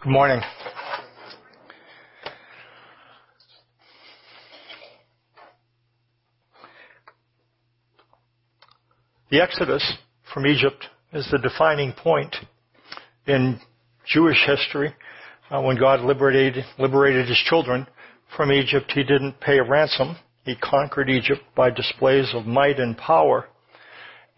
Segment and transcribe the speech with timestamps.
[0.00, 0.40] Good morning.
[9.32, 9.94] The Exodus
[10.32, 12.36] from Egypt is the defining point
[13.26, 13.58] in
[14.06, 14.94] Jewish history.
[15.50, 17.84] Uh, when God liberated, liberated his children
[18.36, 20.14] from Egypt, he didn't pay a ransom.
[20.44, 23.48] He conquered Egypt by displays of might and power.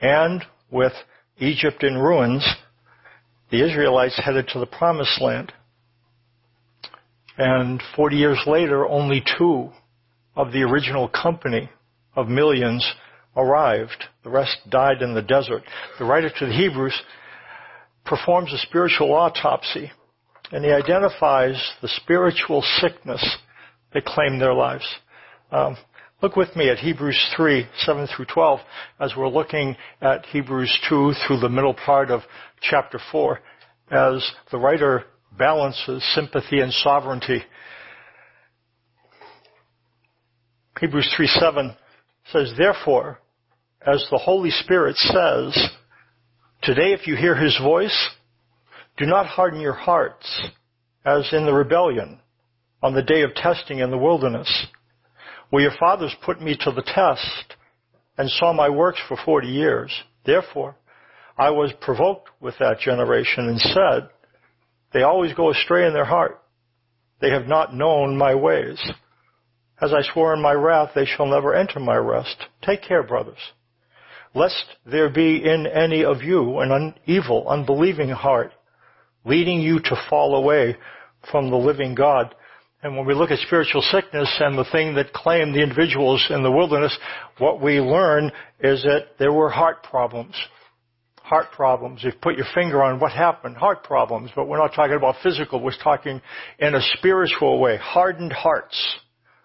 [0.00, 0.94] And with
[1.38, 2.48] Egypt in ruins,
[3.50, 5.52] the Israelites headed to the promised land.
[7.36, 9.70] And 40 years later, only two
[10.36, 11.70] of the original company
[12.14, 12.86] of millions
[13.36, 14.04] arrived.
[14.24, 15.62] The rest died in the desert.
[15.98, 17.00] The writer to the Hebrews
[18.04, 19.90] performs a spiritual autopsy
[20.52, 23.24] and he identifies the spiritual sickness
[23.94, 24.86] that claimed their lives.
[25.52, 25.76] Um,
[26.22, 28.60] look with me at Hebrews 3, 7 through 12,
[29.00, 32.20] as we're looking at Hebrews 2 through the middle part of
[32.60, 33.40] chapter 4,
[33.90, 35.04] as the writer
[35.38, 37.42] balances sympathy and sovereignty.
[40.78, 41.76] Hebrews 3, 7
[42.32, 43.18] says, Therefore,
[43.86, 45.70] as the Holy Spirit says,
[46.62, 48.10] Today if you hear His voice,
[48.98, 50.48] do not harden your hearts
[51.04, 52.20] as in the rebellion
[52.82, 54.66] on the day of testing in the wilderness,
[55.50, 57.56] where your fathers put me to the test
[58.16, 59.92] and saw my works for forty years.
[60.24, 60.76] Therefore,
[61.36, 64.08] I was provoked with that generation and said,
[64.92, 66.42] They always go astray in their heart.
[67.20, 68.80] They have not known my ways.
[69.80, 72.36] As I swore in my wrath, they shall never enter my rest.
[72.62, 73.38] Take care, brothers
[74.34, 78.52] lest there be in any of you an evil, unbelieving heart,
[79.24, 80.76] leading you to fall away
[81.30, 82.34] from the living God.
[82.82, 86.42] And when we look at spiritual sickness and the thing that claimed the individuals in
[86.42, 86.96] the wilderness,
[87.38, 90.34] what we learn is that there were heart problems.
[91.22, 92.02] Heart problems.
[92.02, 95.62] You put your finger on what happened, heart problems, but we're not talking about physical,
[95.62, 96.22] we're talking
[96.58, 97.76] in a spiritual way.
[97.76, 98.76] Hardened hearts.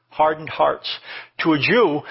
[0.10, 0.90] Hardened hearts.
[1.40, 2.02] To a Jew,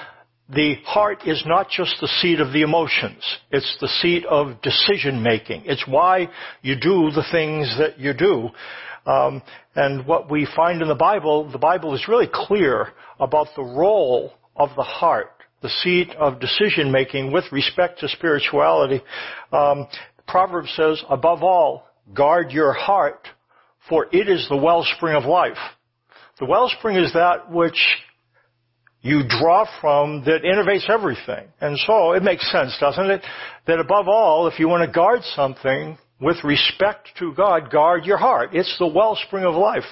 [0.49, 3.23] the heart is not just the seat of the emotions.
[3.51, 5.63] It's the seat of decision making.
[5.65, 6.29] It's why
[6.63, 8.51] you do the things that you do.
[9.07, 9.43] Um,
[9.75, 12.89] and what we find in the Bible, the Bible is really clear
[13.19, 15.31] about the role of the heart,
[15.63, 19.03] the seat of decision making with respect to spirituality.
[19.53, 19.87] Um,
[20.27, 23.29] Proverbs says, above all, guard your heart,
[23.89, 25.59] for it is the wellspring of life.
[26.39, 27.79] The wellspring is that which
[29.05, 31.47] you draw from that innovates everything.
[31.61, 33.23] And so it makes sense, doesn't it?
[33.67, 38.17] That above all, if you want to guard something with respect to God, guard your
[38.17, 38.51] heart.
[38.55, 39.85] It's the wellspring of life.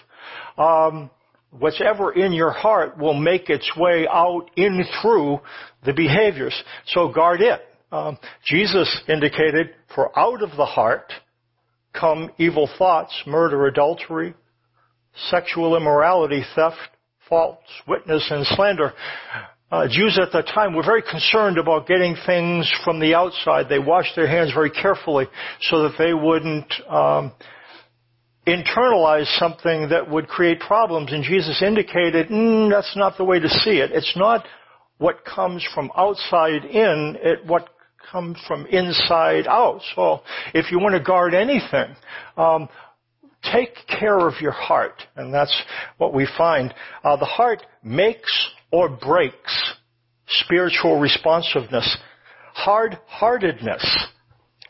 [0.57, 1.11] Um,
[1.51, 5.41] whatever in your heart will make its way out in through
[5.85, 6.55] the behaviors.
[6.87, 7.61] So guard it.
[7.93, 11.13] Um, Jesus indicated, for out of the heart
[11.93, 14.33] come evil thoughts, murder, adultery,
[15.29, 16.79] sexual immorality, theft,
[17.33, 17.57] false
[17.89, 18.93] witness and slander.
[19.71, 23.71] Uh, Jews at that time were very concerned about getting things from the outside.
[23.71, 25.29] They washed their hands very carefully
[25.63, 27.33] so that they wouldn't um,
[28.47, 31.11] internalize something that would create problems.
[31.11, 33.93] And Jesus indicated, mm, that's not the way to see it.
[33.93, 34.45] It's not
[34.99, 37.67] what comes from outside in, it what
[38.11, 39.81] comes from inside out.
[39.95, 40.21] So
[40.53, 41.97] if you want to guard anything,
[42.37, 42.69] um,
[43.51, 45.03] take care of your heart.
[45.17, 45.55] And that's
[45.99, 46.73] what we find.
[47.03, 48.33] Uh, the heart makes
[48.71, 49.75] or breaks
[50.27, 51.97] spiritual responsiveness.
[52.55, 54.09] Hard-heartedness,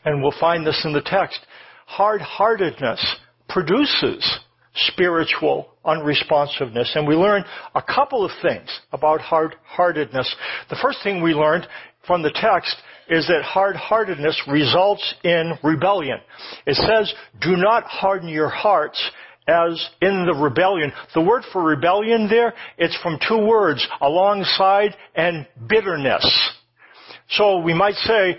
[0.05, 1.39] and we'll find this in the text,
[1.85, 3.15] hard-heartedness
[3.49, 4.39] produces
[4.73, 6.95] spiritual unresponsiveness.
[6.95, 7.43] And we learn
[7.75, 10.35] a couple of things about hard-heartedness.
[10.69, 11.67] The first thing we learned
[12.07, 12.75] from the text
[13.09, 16.17] is that hard-heartedness results in rebellion.
[16.65, 19.01] It says, do not harden your hearts
[19.47, 20.91] as in the rebellion.
[21.13, 26.25] The word for rebellion there, it's from two words, alongside and bitterness.
[27.29, 28.37] So we might say,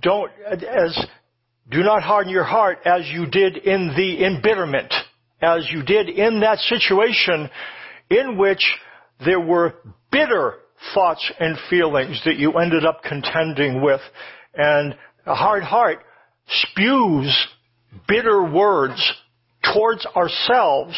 [0.00, 1.06] don't, as,
[1.70, 4.92] do not harden your heart as you did in the embitterment,
[5.40, 7.50] as you did in that situation
[8.10, 8.64] in which
[9.24, 9.74] there were
[10.10, 10.54] bitter
[10.94, 14.00] thoughts and feelings that you ended up contending with.
[14.54, 14.96] And
[15.26, 16.00] a hard heart
[16.46, 17.46] spews
[18.06, 19.12] bitter words
[19.72, 20.94] towards ourselves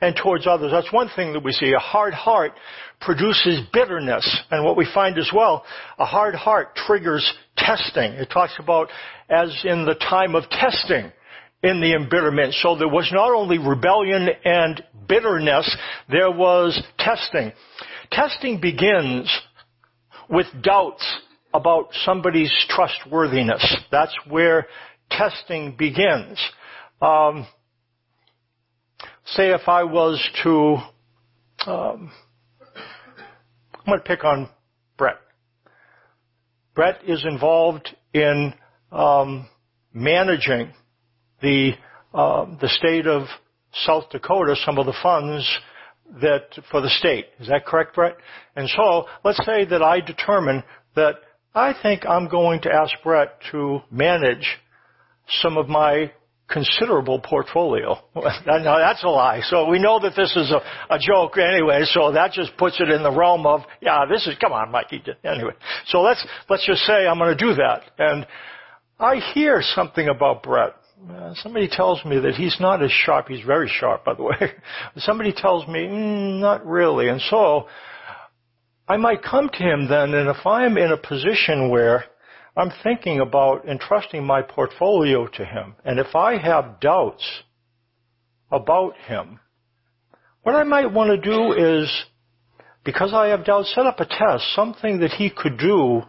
[0.00, 0.70] and towards others.
[0.72, 1.72] That's one thing that we see.
[1.72, 2.52] A hard heart
[3.00, 4.40] produces bitterness.
[4.50, 5.64] And what we find as well,
[5.98, 8.12] a hard heart triggers testing.
[8.12, 8.88] It talks about
[9.28, 11.12] as in the time of testing
[11.62, 12.54] in the embitterment.
[12.54, 15.76] So there was not only rebellion and bitterness,
[16.08, 17.52] there was testing.
[18.10, 19.30] Testing begins
[20.28, 21.04] with doubts
[21.52, 23.76] about somebody's trustworthiness.
[23.90, 24.66] That's where
[25.10, 26.38] testing begins.
[27.00, 27.46] Um,
[29.26, 30.76] say if I was to,
[31.70, 32.10] um,
[33.74, 34.48] I'm going to pick on
[34.96, 35.18] Brett.
[36.74, 38.54] Brett is involved in
[38.92, 39.48] um,
[39.92, 40.72] managing
[41.42, 41.72] the
[42.14, 43.26] uh, the state of
[43.72, 45.46] South Dakota, some of the funds
[46.20, 47.26] that for the state.
[47.40, 48.16] Is that correct, Brett?
[48.56, 50.62] And so let's say that I determine
[50.96, 51.16] that
[51.54, 54.58] I think I'm going to ask Brett to manage
[55.42, 56.12] some of my
[56.48, 57.98] considerable portfolio.
[58.14, 59.40] no, that's a lie.
[59.44, 62.90] So we know that this is a, a joke anyway, so that just puts it
[62.90, 65.02] in the realm of, yeah, this is, come on, Mikey.
[65.24, 65.52] Anyway.
[65.86, 67.82] So let's, let's just say I'm going to do that.
[67.98, 68.26] And
[68.98, 70.72] I hear something about Brett.
[71.10, 73.28] Uh, somebody tells me that he's not as sharp.
[73.28, 74.52] He's very sharp, by the way.
[74.96, 77.08] somebody tells me, mm, not really.
[77.08, 77.68] And so,
[78.88, 82.04] I might come to him then, and if I'm in a position where
[82.56, 87.42] I'm thinking about entrusting my portfolio to him, and if I have doubts
[88.50, 89.40] about him,
[90.42, 92.04] what I might want to do is,
[92.88, 96.04] because I have doubts, set up a test, something that he could do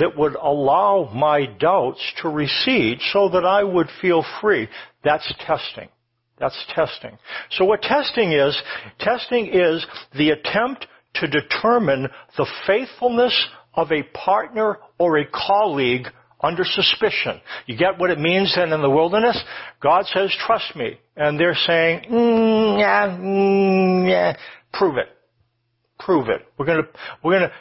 [0.00, 4.66] that would allow my doubts to recede so that I would feel free.
[5.04, 5.90] That's testing.
[6.38, 7.18] That's testing.
[7.50, 8.58] So what testing is,
[8.98, 9.84] testing is
[10.16, 10.86] the attempt
[11.16, 12.08] to determine
[12.38, 13.38] the faithfulness
[13.74, 16.06] of a partner or a colleague
[16.40, 17.42] under suspicion.
[17.66, 19.38] You get what it means then in the wilderness?
[19.82, 20.98] God says, trust me.
[21.14, 24.38] And they're saying, mm, yeah, mm, yeah,
[24.72, 25.08] prove it.
[26.04, 26.46] Prove it.
[26.58, 26.88] We're gonna,
[27.22, 27.52] we're gonna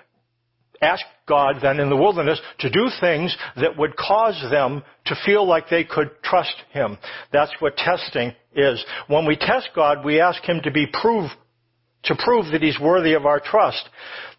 [0.82, 5.48] ask God then in the wilderness to do things that would cause them to feel
[5.48, 6.98] like they could trust Him.
[7.32, 8.84] That's what testing is.
[9.08, 11.34] When we test God, we ask Him to be proved
[12.04, 13.88] to prove that he's worthy of our trust.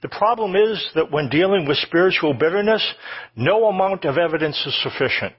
[0.02, 2.84] The problem is that when dealing with spiritual bitterness,
[3.36, 5.32] no amount of evidence is sufficient.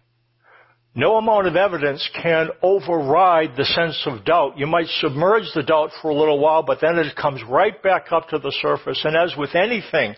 [0.96, 4.60] No amount of evidence can override the sense of doubt.
[4.60, 8.12] You might submerge the doubt for a little while, but then it comes right back
[8.12, 9.02] up to the surface.
[9.04, 10.14] And as with anything,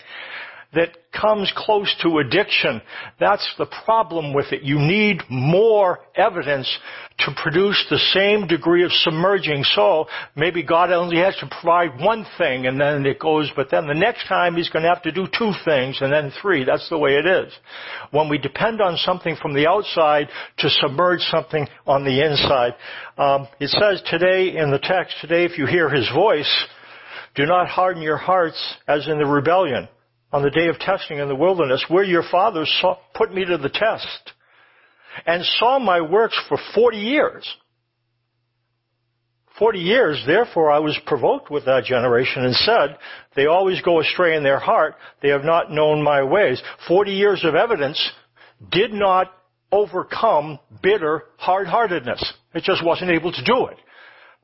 [0.73, 0.89] that
[1.19, 2.81] comes close to addiction.
[3.19, 4.63] That's the problem with it.
[4.63, 6.69] You need more evidence
[7.19, 9.63] to produce the same degree of submerging.
[9.63, 13.87] So maybe God only has to provide one thing and then it goes, but then
[13.87, 16.65] the next time he's going to have to do two things and then three.
[16.65, 17.53] That's the way it is.
[18.11, 20.27] When we depend on something from the outside
[20.57, 22.73] to submerge something on the inside.
[23.17, 26.65] Um, it says today in the text, today if you hear his voice,
[27.35, 29.87] do not harden your hearts as in the rebellion
[30.31, 33.57] on the day of testing in the wilderness, where your fathers saw, put me to
[33.57, 34.33] the test
[35.25, 37.47] and saw my works for 40 years.
[39.57, 42.97] 40 years, therefore I was provoked with that generation and said,
[43.35, 46.61] they always go astray in their heart, they have not known my ways.
[46.87, 48.11] 40 years of evidence
[48.71, 49.31] did not
[49.71, 52.33] overcome bitter hard-heartedness.
[52.53, 53.77] It just wasn't able to do it.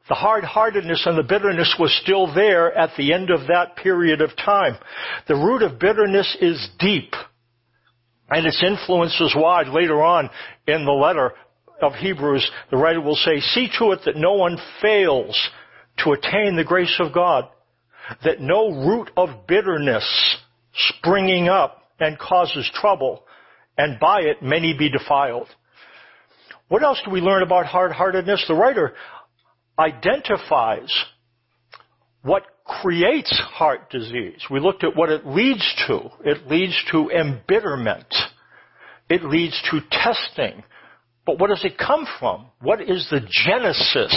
[0.10, 4.36] The hard-heartedness and the bitterness was still there at the end of that period of
[4.36, 4.78] time.
[5.28, 7.14] The root of bitterness is deep.
[8.30, 9.68] And its influence is wide.
[9.68, 10.30] Later on
[10.68, 11.34] in the letter
[11.82, 15.38] of Hebrews, the writer will say, see to it that no one fails
[16.04, 17.50] to attain the grace of God,
[18.24, 20.38] that no root of bitterness
[20.74, 23.24] springing up and causes trouble,
[23.78, 25.48] and by it many be defiled.
[26.70, 28.46] What else do we learn about hard-heartedness?
[28.48, 28.94] The writer
[29.80, 30.92] identifies
[32.24, 34.40] what creates heart disease.
[34.50, 36.10] We looked at what it leads to.
[36.24, 38.14] It leads to embitterment.
[39.10, 40.64] It leads to testing.
[41.26, 42.48] But what does it come from?
[42.62, 44.16] What is the genesis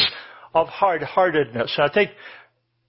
[0.55, 1.75] of hard-heartedness?
[1.77, 2.11] And I think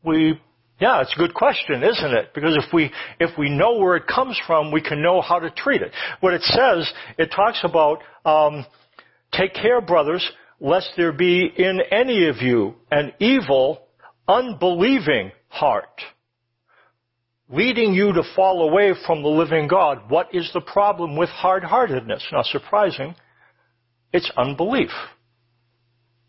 [0.03, 0.39] we,
[0.79, 2.33] yeah, it's a good question, isn't it?
[2.33, 5.49] Because if we, if we know where it comes from, we can know how to
[5.49, 5.91] treat it.
[6.19, 8.65] What it says, it talks about, um,
[9.31, 13.81] take care, brothers, lest there be in any of you an evil,
[14.27, 16.01] unbelieving heart,
[17.49, 20.09] leading you to fall away from the living God.
[20.09, 22.25] What is the problem with hard-heartedness?
[22.31, 23.15] Not surprising.
[24.11, 24.89] It's unbelief.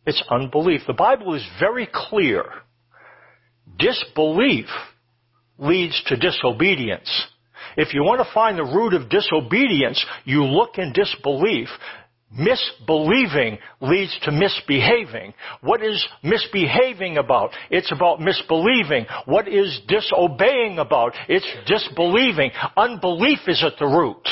[0.07, 0.83] It's unbelief.
[0.87, 2.45] The Bible is very clear.
[3.79, 4.67] Disbelief
[5.59, 7.11] leads to disobedience.
[7.77, 11.69] If you want to find the root of disobedience, you look in disbelief.
[12.35, 15.33] Misbelieving leads to misbehaving.
[15.61, 17.51] What is misbehaving about?
[17.71, 19.07] It's about misbelieving.
[19.27, 21.15] What is disobeying about?
[21.29, 22.51] It's disbelieving.
[22.77, 24.27] Unbelief is at the root.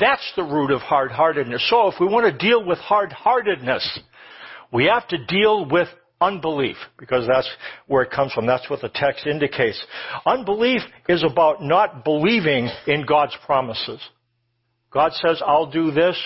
[0.00, 1.68] That's the root of hard-heartedness.
[1.68, 4.00] So if we want to deal with hard-heartedness,
[4.72, 5.88] we have to deal with
[6.20, 7.48] unbelief because that's
[7.86, 8.46] where it comes from.
[8.46, 9.82] That's what the text indicates.
[10.26, 14.00] Unbelief is about not believing in God's promises.
[14.92, 16.16] God says, I'll do this.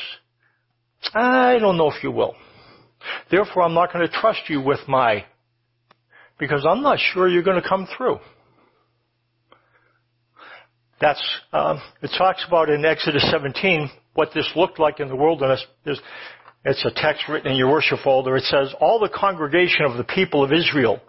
[1.12, 2.34] I don't know if you will.
[3.30, 5.24] Therefore, I'm not going to trust you with my
[6.38, 8.18] because I'm not sure you're going to come through.
[11.00, 15.64] That's, um, it talks about in Exodus 17 what this looked like in the wilderness.
[15.84, 16.00] There's,
[16.64, 18.36] it's a text written in your worship folder.
[18.36, 21.00] It says, all the congregation of the people of Israel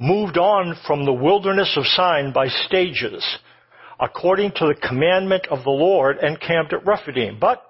[0.00, 3.24] moved on from the wilderness of Sin by stages,
[4.00, 7.38] according to the commandment of the Lord, and camped at Rephidim.
[7.38, 7.62] But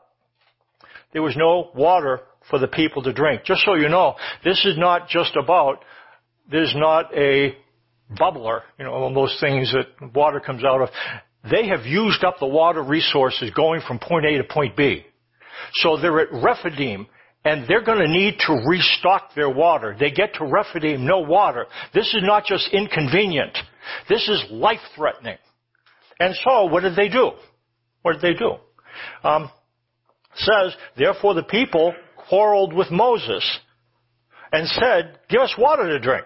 [1.12, 3.42] there was no water for the people to drink.
[3.44, 4.14] Just so you know,
[4.44, 5.84] this is not just about,
[6.50, 7.56] there's not a
[8.18, 10.88] bubbler, you know, of those things that water comes out of.
[11.50, 15.04] They have used up the water resources going from point A to point B.
[15.74, 17.06] So they're at Rephidim,
[17.44, 19.96] and they're going to need to restock their water.
[19.98, 21.66] They get to Rephidim, no water.
[21.94, 23.56] This is not just inconvenient.
[24.08, 25.38] This is life-threatening.
[26.18, 27.32] And so, what did they do?
[28.02, 28.56] What did they do?
[29.26, 29.50] Um,
[30.36, 31.94] says, therefore the people
[32.28, 33.44] quarreled with Moses
[34.52, 36.24] and said, give us water to drink.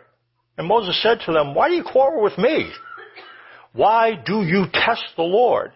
[0.57, 2.71] And Moses said to them, why do you quarrel with me?
[3.73, 5.73] Why do you test the Lord?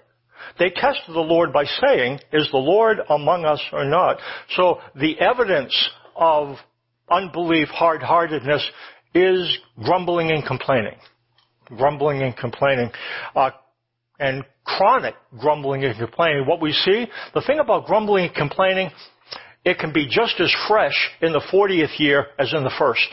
[0.59, 4.19] They tested the Lord by saying, is the Lord among us or not?
[4.57, 5.75] So the evidence
[6.15, 6.57] of
[7.11, 8.71] unbelief, hard-heartedness,
[9.15, 10.97] is grumbling and complaining.
[11.67, 12.91] Grumbling and complaining.
[13.35, 13.51] Uh,
[14.21, 14.45] and
[14.77, 16.47] chronic grumbling and complaining.
[16.47, 18.91] What we see, the thing about grumbling and complaining,
[19.65, 23.07] it can be just as fresh in the 40th year as in the first.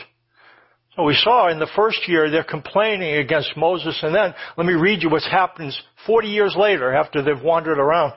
[0.94, 4.72] So we saw in the first year they're complaining against Moses, and then let me
[4.72, 8.14] read you what happens 40 years later after they've wandered around.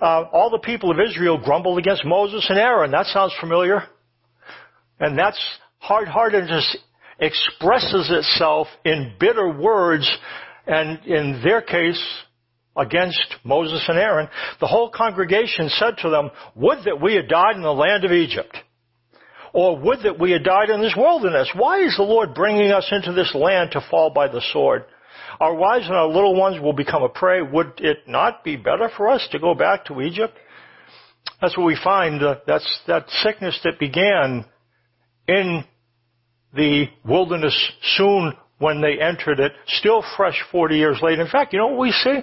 [0.00, 2.90] Uh, all the people of Israel grumbled against Moses and Aaron.
[2.90, 3.82] That sounds familiar.
[4.98, 5.40] And that's
[5.78, 6.76] hard-heartedness
[7.20, 10.10] expresses itself in bitter words,
[10.66, 12.02] and in their case,
[12.76, 14.28] against Moses and Aaron.
[14.60, 18.12] The whole congregation said to them, would that we had died in the land of
[18.12, 18.56] Egypt
[19.56, 21.50] or would that we had died in this wilderness.
[21.54, 24.84] Why is the Lord bringing us into this land to fall by the sword?
[25.40, 27.40] Our wives and our little ones will become a prey.
[27.40, 30.36] Would it not be better for us to go back to Egypt?
[31.40, 32.22] That's what we find.
[32.22, 34.44] Uh, that's that sickness that began
[35.26, 35.64] in
[36.54, 37.56] the wilderness
[37.96, 41.22] soon when they entered it, still fresh 40 years later.
[41.22, 42.20] In fact, you know what we see?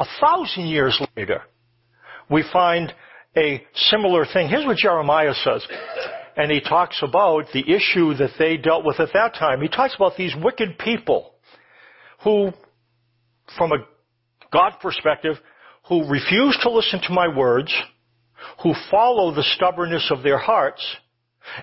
[0.00, 1.42] A thousand years later,
[2.28, 2.92] we find
[3.36, 4.48] a similar thing.
[4.48, 5.64] Here's what Jeremiah says
[6.36, 9.60] and he talks about the issue that they dealt with at that time.
[9.60, 11.34] He talks about these wicked people
[12.24, 12.50] who,
[13.58, 13.84] from a
[14.52, 15.36] God perspective,
[15.88, 17.74] who refuse to listen to my words,
[18.62, 20.82] who follow the stubbornness of their hearts,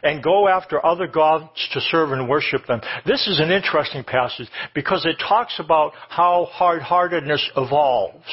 [0.03, 2.81] and go after other gods to serve and worship them.
[3.05, 8.25] This is an interesting passage because it talks about how hard-heartedness evolves.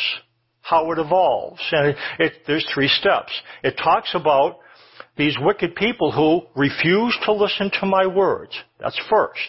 [0.62, 1.60] How it evolves.
[1.72, 3.32] And it, it, there's three steps.
[3.62, 4.58] It talks about
[5.16, 8.52] these wicked people who refuse to listen to my words.
[8.80, 9.40] That's first.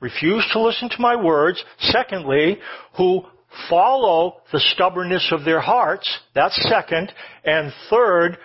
[0.00, 1.64] Refuse to listen to my words.
[1.78, 2.58] Secondly,
[2.96, 3.22] who
[3.70, 6.18] follow the stubbornness of their hearts.
[6.34, 7.12] That's second.
[7.44, 8.36] And third,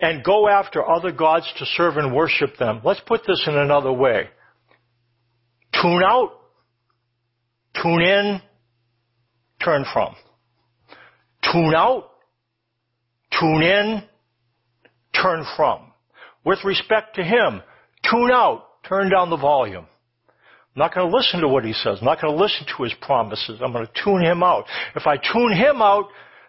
[0.00, 2.80] and go after other gods to serve and worship them.
[2.84, 4.28] Let's put this in another way.
[5.80, 6.32] Tune out,
[7.82, 8.40] tune in,
[9.62, 10.14] turn from.
[11.52, 12.10] Tune out,
[13.38, 14.02] tune in,
[15.14, 15.92] turn from.
[16.44, 17.62] With respect to him,
[18.10, 19.86] tune out, turn down the volume.
[20.76, 21.98] I'm not going to listen to what he says.
[22.00, 23.60] I'm not going to listen to his promises.
[23.62, 24.64] I'm going to tune him out.
[24.94, 26.06] If I tune him out,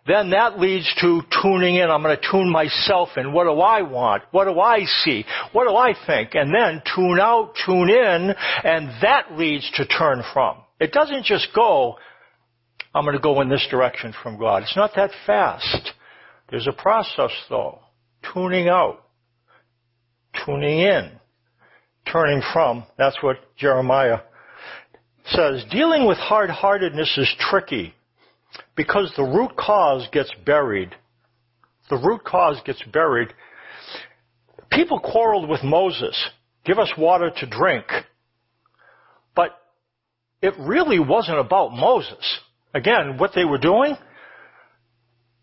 [0.08, 1.90] then that leads to tuning in.
[1.90, 3.34] I'm going to tune myself in.
[3.34, 4.24] What do I want?
[4.32, 5.26] What do I see?
[5.52, 6.34] What do I think?
[6.34, 8.34] And then tune out, tune in,
[8.64, 10.58] and that leads to turn from.
[10.80, 11.98] It doesn't just go,
[12.94, 14.64] I'm going to go in this direction from God.
[14.64, 15.92] It's not that fast.
[16.50, 17.80] There's a process though
[18.34, 19.04] tuning out,
[20.46, 21.12] tuning in,
[22.12, 22.86] turning from.
[22.98, 24.20] That's what Jeremiah
[25.26, 25.66] says.
[25.72, 27.94] Dealing with hard-heartedness is tricky
[28.76, 30.96] because the root cause gets buried.
[31.90, 33.30] The root cause gets buried.
[34.72, 36.16] People quarreled with Moses.
[36.66, 37.86] Give us water to drink.
[39.36, 39.52] But
[40.42, 42.40] it really wasn't about Moses.
[42.74, 43.96] Again, what they were doing,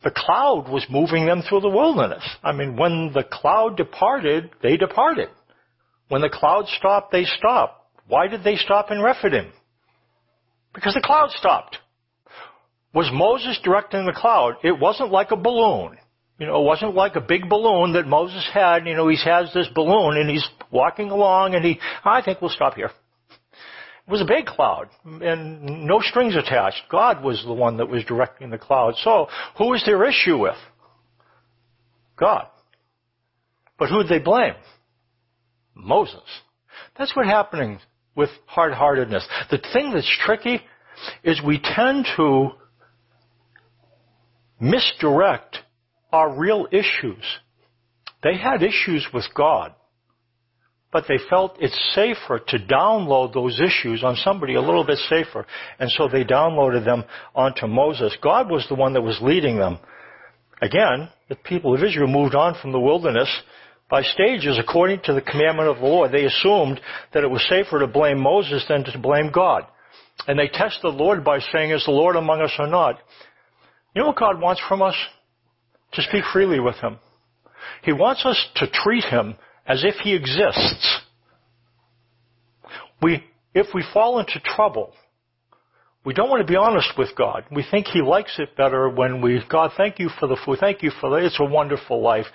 [0.02, 2.23] the cloud was moving them through the wilderness.
[2.42, 5.30] I mean, when the cloud departed, they departed.
[6.09, 7.80] When the cloud stopped, they stopped.
[8.06, 9.50] Why did they stop in Rephidim?
[10.75, 11.78] Because the cloud stopped.
[12.95, 14.55] Was Moses directing the cloud?
[14.63, 15.99] It wasn't like a balloon.
[16.39, 18.87] You know, it wasn't like a big balloon that Moses had.
[18.87, 22.51] You know, he has this balloon and he's walking along and he, I think we'll
[22.51, 22.91] stop here.
[24.07, 26.83] It was a big cloud and no strings attached.
[26.91, 28.95] God was the one that was directing the cloud.
[28.99, 30.57] So, who was their issue with?
[32.17, 32.47] God.
[33.79, 34.55] But who did they blame?
[35.75, 36.21] Moses.
[36.97, 37.81] That's what happening
[38.15, 39.27] with hard-heartedness.
[39.51, 40.61] The thing that's tricky
[41.25, 42.51] is we tend to
[44.64, 45.59] misdirect
[46.12, 47.23] our real issues.
[48.23, 49.75] They had issues with God,
[50.90, 55.44] but they felt it's safer to download those issues on somebody a little bit safer,
[55.78, 57.04] and so they downloaded them
[57.35, 58.16] onto Moses.
[58.23, 59.78] God was the one that was leading them.
[60.62, 63.28] Again, the people of Israel moved on from the wilderness
[63.90, 66.11] by stages according to the commandment of the Lord.
[66.11, 66.80] They assumed
[67.12, 69.66] that it was safer to blame Moses than to blame God.
[70.26, 72.99] And they tested the Lord by saying, is the Lord among us or not?
[73.95, 74.97] You know what God wants from us?
[75.93, 76.99] To speak freely with Him.
[77.83, 79.37] He wants us to treat Him
[79.67, 81.01] as if He exists.
[83.01, 83.23] We,
[83.55, 84.93] if we fall into trouble,
[86.05, 87.45] we don't want to be honest with God.
[87.51, 90.83] We think He likes it better when we, God, thank you for the food, thank
[90.83, 92.27] you for the, it's a wonderful life.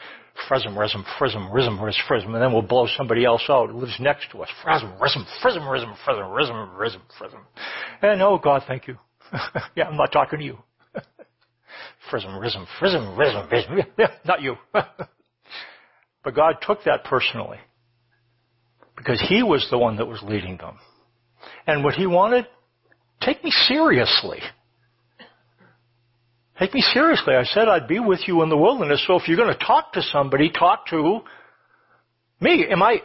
[0.48, 3.98] Frism, rism, frism, rism, rism, frism, and then we'll blow somebody else out who lives
[4.00, 4.48] next to us.
[4.64, 7.40] Frism, rism, frism, rism, frism, rism, rism, frism.
[8.02, 8.96] And oh God, thank you.
[9.76, 10.58] yeah, I'm not talking to you.
[12.10, 13.80] Frism, rism, frism, rism, rism.
[14.26, 14.56] Not you.
[14.74, 17.58] but God took that personally.
[18.98, 20.78] Because He was the one that was leading them.
[21.68, 22.48] And what He wanted,
[23.22, 24.40] take me seriously.
[26.60, 27.36] Take me seriously.
[27.36, 29.94] I said I'd be with you in the wilderness, so if you're going to talk
[29.94, 31.22] to somebody, talk to
[32.42, 32.66] me.
[32.70, 33.02] Am I,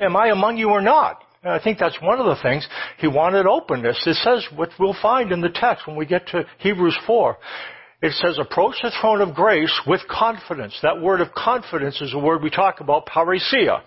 [0.00, 1.24] am I among you or not?
[1.42, 2.66] And I think that's one of the things.
[2.98, 4.00] He wanted openness.
[4.06, 7.36] It says what we'll find in the text when we get to Hebrews 4.
[8.02, 10.76] It says, approach the throne of grace with confidence.
[10.82, 13.80] That word of confidence is a word we talk about, parrhesia.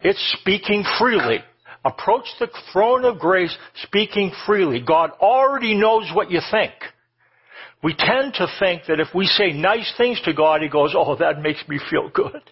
[0.00, 1.38] It's speaking freely.
[1.84, 4.80] Approach the throne of grace speaking freely.
[4.84, 6.72] God already knows what you think.
[7.84, 11.16] We tend to think that if we say nice things to God, He goes, oh,
[11.16, 12.42] that makes me feel good.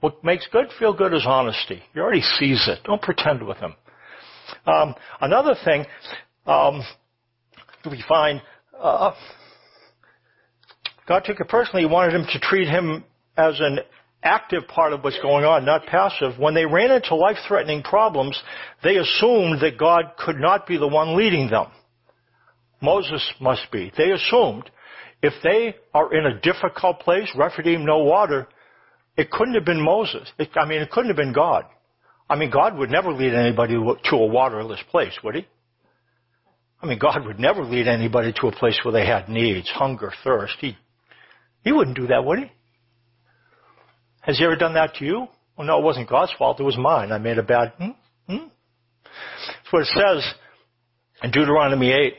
[0.00, 1.82] What makes good feel good is honesty.
[1.92, 2.78] He already sees it.
[2.84, 3.74] Don't pretend with Him.
[4.66, 5.86] Um, another thing
[6.46, 6.82] um,
[7.88, 8.40] we find,
[8.78, 9.12] uh,
[11.10, 11.82] God took it personally.
[11.82, 13.02] He wanted him to treat him
[13.36, 13.80] as an
[14.22, 16.38] active part of what's going on, not passive.
[16.38, 18.40] When they ran into life-threatening problems,
[18.84, 21.66] they assumed that God could not be the one leading them.
[22.80, 23.90] Moses must be.
[23.98, 24.70] They assumed
[25.20, 28.46] if they are in a difficult place, Rephidim, no water,
[29.16, 30.30] it couldn't have been Moses.
[30.38, 31.64] It, I mean, it couldn't have been God.
[32.28, 35.48] I mean, God would never lead anybody to a waterless place, would he?
[36.80, 40.12] I mean, God would never lead anybody to a place where they had needs, hunger,
[40.22, 40.54] thirst.
[40.60, 40.76] He,
[41.62, 42.52] he wouldn't do that, would he?
[44.20, 45.26] Has he ever done that to you?
[45.56, 46.60] Well, no, it wasn't God's fault.
[46.60, 47.12] It was mine.
[47.12, 47.90] I made a bad, hmm?
[48.26, 48.46] Hmm?
[49.04, 50.34] That's what it says
[51.22, 52.14] in Deuteronomy 8.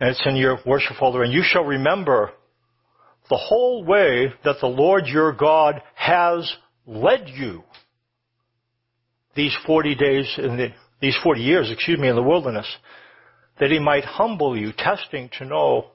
[0.00, 1.22] And it's in your worship folder.
[1.22, 2.32] And you shall remember
[3.30, 6.52] the whole way that the Lord your God has
[6.86, 7.62] led you
[9.34, 10.68] these 40 days in the,
[11.00, 12.66] these 40 years, excuse me, in the wilderness,
[13.58, 15.86] that he might humble you, testing to know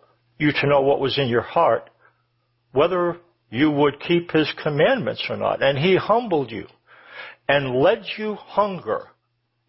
[0.41, 1.89] you to know what was in your heart,
[2.71, 3.17] whether
[3.49, 5.61] you would keep his commandments or not.
[5.61, 6.67] And he humbled you
[7.47, 9.07] and led you hunger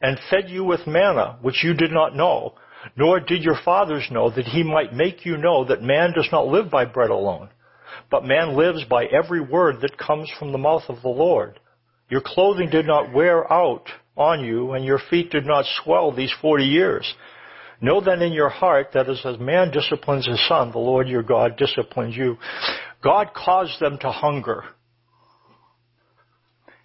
[0.00, 2.54] and fed you with manna, which you did not know,
[2.96, 6.48] nor did your fathers know that he might make you know that man does not
[6.48, 7.48] live by bread alone,
[8.11, 11.61] but man lives by every word that comes from the mouth of the Lord.
[12.08, 16.32] Your clothing did not wear out on you, and your feet did not swell these
[16.42, 17.14] forty years.
[17.82, 21.24] Know then in your heart that as a man disciplines his son, the Lord your
[21.24, 22.38] God disciplines you.
[23.02, 24.62] God caused them to hunger.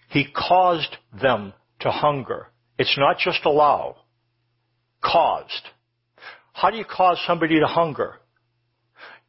[0.10, 2.48] He caused them to hunger.
[2.80, 3.98] It's not just allow.
[5.04, 5.70] Caused.
[6.52, 8.16] How do you cause somebody to hunger?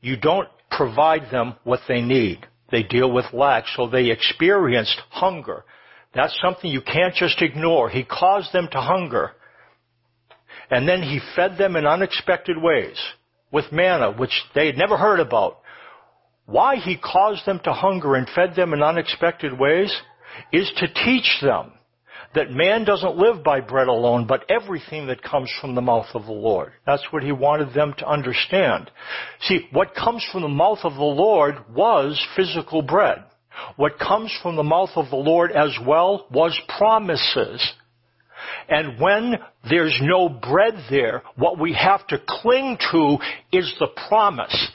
[0.01, 2.47] You don't provide them what they need.
[2.71, 5.65] They deal with lack, so they experienced hunger.
[6.15, 7.91] That's something you can't just ignore.
[7.91, 9.33] He caused them to hunger.
[10.71, 12.99] And then he fed them in unexpected ways
[13.51, 15.61] with manna, which they had never heard about.
[16.47, 19.95] Why he caused them to hunger and fed them in unexpected ways
[20.53, 21.73] is to teach them
[22.35, 26.27] that man doesn't live by bread alone, but everything that comes from the mouth of
[26.27, 26.73] the Lord.
[26.87, 28.91] That's what he wanted them to understand.
[29.43, 33.25] See, what comes from the mouth of the Lord was physical bread.
[33.77, 37.73] What comes from the mouth of the Lord as well was promises.
[38.69, 39.35] And when
[39.69, 43.19] there's no bread there, what we have to cling to
[43.53, 44.69] is the promise.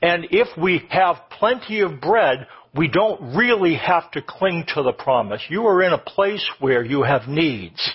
[0.00, 4.92] And if we have plenty of bread, we don't really have to cling to the
[4.92, 5.42] promise.
[5.48, 7.90] You are in a place where you have needs.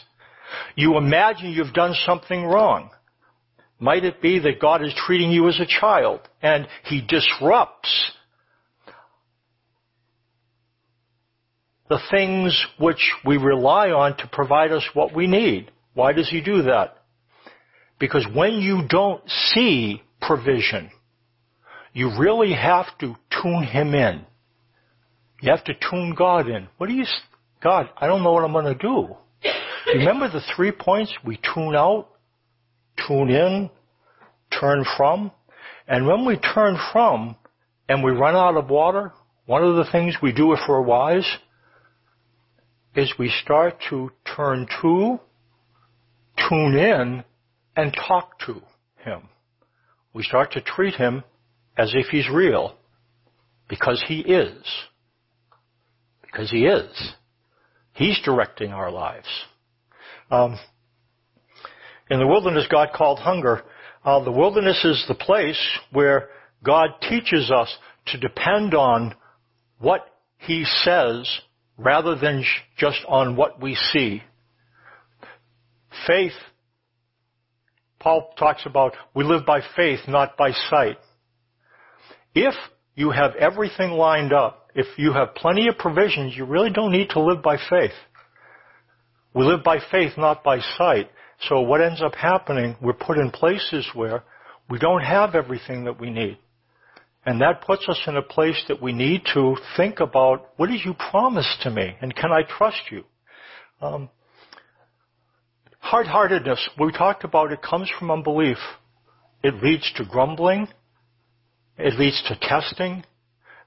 [0.76, 2.90] You imagine you've done something wrong.
[3.80, 8.12] Might it be that God is treating you as a child and He disrupts
[11.90, 15.72] the things which we rely on to provide us what we need.
[15.94, 16.98] Why does He do that?
[18.00, 20.92] Because when you don't see provision,
[21.92, 24.22] you really have to tune Him in.
[25.42, 26.68] You have to tune God in.
[26.78, 27.06] What do you,
[27.62, 29.16] God, I don't know what I'm going to do.
[29.96, 31.12] Remember the three points?
[31.26, 32.10] We tune out,
[33.08, 33.70] tune in,
[34.60, 35.32] turn from.
[35.88, 37.36] And when we turn from
[37.88, 39.12] and we run out of water,
[39.48, 41.26] one of the things we do if we're wise
[43.00, 45.20] is we start to turn to,
[46.50, 47.24] tune in,
[47.76, 48.62] and talk to
[49.06, 49.30] Him.
[50.14, 51.24] We start to treat Him
[51.78, 52.76] as if He's real.
[53.70, 54.64] Because He is.
[56.22, 57.14] Because He is.
[57.94, 59.28] He's directing our lives.
[60.30, 60.60] Um,
[62.10, 63.64] in the wilderness, God called hunger.
[64.04, 65.60] Uh, the wilderness is the place
[65.92, 66.30] where
[66.64, 67.74] God teaches us
[68.08, 69.16] to depend on
[69.80, 70.06] what
[70.40, 71.40] He says
[71.80, 72.44] rather than
[72.78, 74.22] just on what we see.
[76.06, 76.34] Faith,
[78.00, 80.98] Paul talks about, we live by faith, not by sight.
[82.36, 82.54] If
[82.96, 87.10] you have everything lined up, if you have plenty of provisions, you really don't need
[87.12, 87.92] to live by faith.
[89.34, 91.10] We live by faith, not by sight.
[91.48, 94.24] So what ends up happening, we're put in places where
[94.70, 96.38] we don't have everything that we need.
[97.30, 100.84] And that puts us in a place that we need to think about, what did
[100.84, 101.96] you promise to me?
[102.02, 103.04] And can I trust you?
[103.80, 104.10] Um,
[105.78, 108.58] hard-heartedness, we talked about it comes from unbelief.
[109.44, 110.70] It leads to grumbling.
[111.78, 113.04] It leads to testing.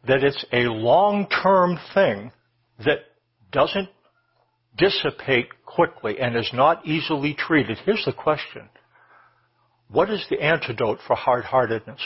[0.08, 2.32] That it's a long-term thing
[2.84, 2.98] that
[3.52, 3.90] doesn't
[4.76, 7.78] dissipate quickly and is not easily treated.
[7.84, 8.68] Here's the question.
[9.86, 12.00] What is the antidote for hard-heartedness?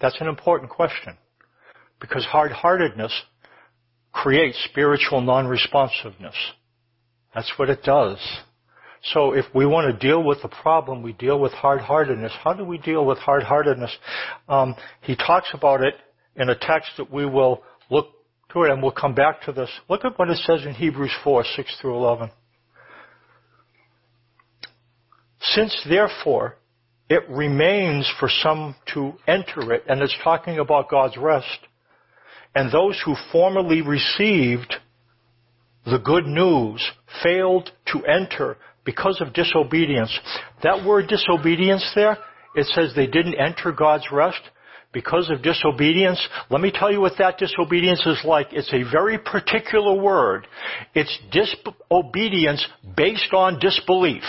[0.00, 1.16] That's an important question.
[2.00, 3.12] Because hard-heartedness
[4.12, 6.34] creates spiritual non-responsiveness.
[7.34, 8.18] That's what it does.
[9.12, 12.32] So if we want to deal with the problem, we deal with hard-heartedness.
[12.42, 13.94] How do we deal with hard-heartedness?
[14.48, 15.94] Um, he talks about it
[16.34, 18.08] in a text that we will look
[18.52, 19.70] to it, and we'll come back to this.
[19.88, 22.30] Look at what it says in Hebrews 4, 6 through 11.
[25.40, 26.56] Since therefore
[27.08, 31.58] it remains for some to enter it, and it's talking about God's rest,
[32.54, 34.74] and those who formerly received
[35.84, 36.84] the good news
[37.22, 40.16] failed to enter because of disobedience.
[40.62, 42.18] That word disobedience there,
[42.56, 44.40] it says they didn't enter God's rest
[44.92, 46.26] because of disobedience.
[46.50, 48.48] Let me tell you what that disobedience is like.
[48.52, 50.46] It's a very particular word.
[50.94, 52.66] It's disobedience
[52.96, 54.22] based on disbelief.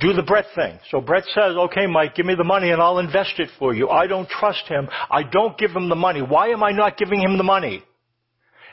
[0.00, 0.78] Do the Brett thing.
[0.90, 3.88] So Brett says, okay, Mike, give me the money and I'll invest it for you.
[3.88, 4.88] I don't trust him.
[5.10, 6.20] I don't give him the money.
[6.20, 7.82] Why am I not giving him the money?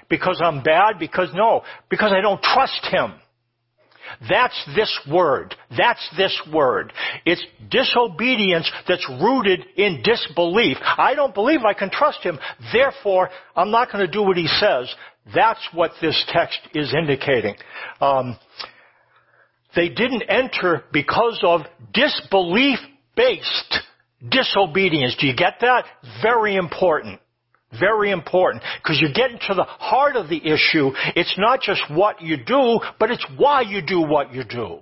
[0.10, 0.98] Because I'm bad?
[1.00, 1.62] Because no.
[1.90, 3.14] Because I don't trust him.
[4.28, 5.56] That's this word.
[5.78, 6.92] That's this word.
[7.26, 10.78] It's disobedience that's rooted in disbelief.
[10.82, 12.40] I don't believe I can trust him.
[12.74, 14.94] Therefore, I'm not going to do what he says.
[15.34, 17.56] That's what this text is indicating.
[18.02, 18.38] Um,
[19.76, 21.62] they didn't enter because of
[21.94, 23.80] disbelief-based
[24.30, 25.16] disobedience.
[25.20, 25.86] Do you get that?
[26.22, 27.20] Very important.
[27.80, 28.64] Very important.
[28.84, 30.92] Because you're getting to the heart of the issue.
[31.16, 34.80] It's not just what you do, but it's why you do what you do.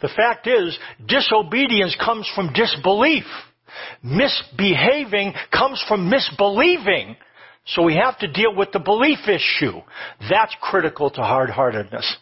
[0.00, 3.24] The fact is, disobedience comes from disbelief.
[4.02, 7.16] Misbehaving comes from misbelieving.
[7.66, 9.80] So we have to deal with the belief issue.
[10.30, 12.16] That's critical to hard-heartedness.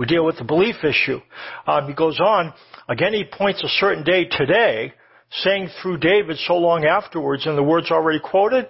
[0.00, 1.20] We deal with the belief issue.
[1.66, 2.54] Um, he goes on,
[2.88, 4.94] again he points a certain day today,
[5.42, 8.66] saying through David so long afterwards in the words already quoted,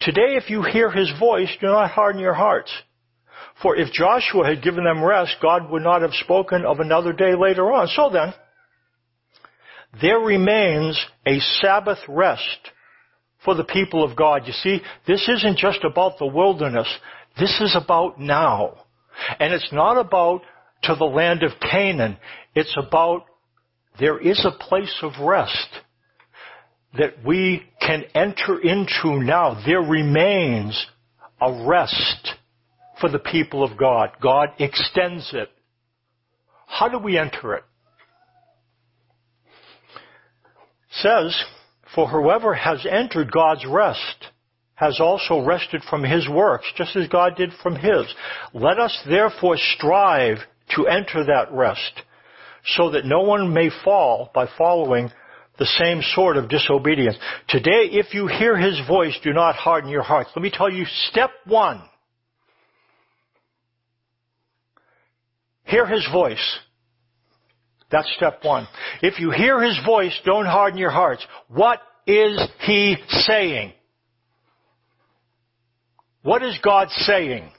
[0.00, 2.72] Today if you hear his voice, do not harden your hearts.
[3.62, 7.36] For if Joshua had given them rest, God would not have spoken of another day
[7.38, 7.86] later on.
[7.86, 8.34] So then,
[10.00, 12.72] there remains a Sabbath rest
[13.44, 14.48] for the people of God.
[14.48, 16.88] You see, this isn't just about the wilderness.
[17.38, 18.86] This is about now.
[19.38, 20.42] And it's not about
[20.84, 22.16] to the land of Canaan.
[22.54, 23.24] It's about
[23.98, 25.68] there is a place of rest
[26.98, 29.62] that we can enter into now.
[29.64, 30.86] There remains
[31.40, 32.34] a rest
[33.00, 34.10] for the people of God.
[34.20, 35.48] God extends it.
[36.66, 37.64] How do we enter it?
[40.90, 41.44] it says,
[41.94, 44.26] for whoever has entered God's rest
[44.80, 48.06] has also rested from his works, just as God did from his.
[48.54, 50.38] Let us therefore strive
[50.74, 52.02] to enter that rest,
[52.64, 55.10] so that no one may fall by following
[55.58, 57.18] the same sort of disobedience.
[57.46, 60.30] Today, if you hear his voice, do not harden your hearts.
[60.34, 61.82] Let me tell you step one.
[65.64, 66.58] Hear his voice.
[67.90, 68.66] That's step one.
[69.02, 71.26] If you hear his voice, don't harden your hearts.
[71.48, 73.74] What is he saying?
[76.22, 77.50] What is God saying?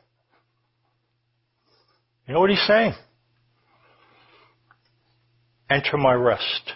[2.27, 2.93] You know what he's saying?
[5.69, 6.73] Enter my rest.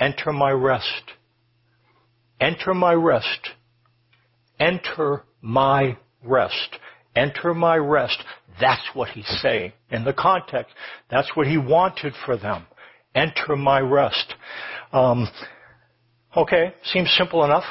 [0.00, 1.12] Enter my rest.
[2.40, 3.50] Enter my rest.
[4.58, 6.78] Enter my rest.
[7.14, 8.22] Enter my rest.
[8.60, 9.72] That's what he's saying.
[9.90, 10.74] In the context,
[11.10, 12.66] that's what he wanted for them.
[13.14, 14.34] Enter my rest.
[14.92, 15.28] Um,
[16.36, 17.64] okay, seems simple enough.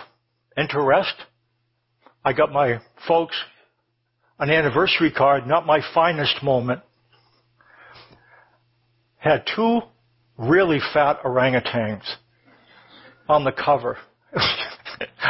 [0.57, 1.15] Enter rest.
[2.23, 3.35] I got my folks
[4.39, 6.81] an anniversary card, not my finest moment.
[9.17, 9.79] Had two
[10.37, 12.03] really fat orangutans
[13.29, 13.97] on the cover.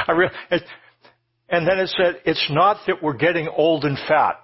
[0.09, 0.63] re- it,
[1.49, 4.39] and then it said, it's not that we're getting old and fat.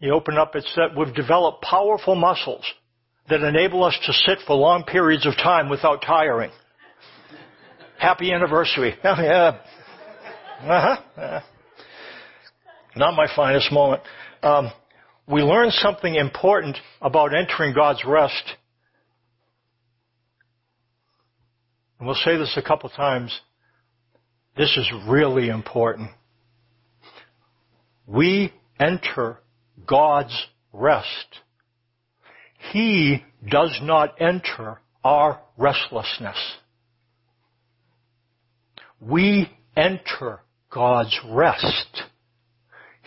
[0.00, 2.64] You open up, it said, we've developed powerful muscles
[3.30, 6.50] that enable us to sit for long periods of time without tiring.
[7.98, 8.94] Happy anniversary.
[9.04, 9.58] yeah.
[10.60, 10.96] Uh-huh.
[11.16, 11.40] Uh-huh.
[12.96, 14.02] Not my finest moment.
[14.42, 14.70] Um,
[15.26, 18.44] we learn something important about entering God's rest.
[21.98, 23.38] And we'll say this a couple times.
[24.56, 26.10] This is really important.
[28.06, 29.38] We enter
[29.86, 31.40] God's rest.
[32.72, 36.36] He does not enter our restlessness.
[39.08, 40.40] We enter
[40.70, 42.02] God's rest.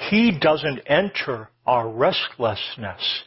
[0.09, 3.23] He doesn't enter our restlessness.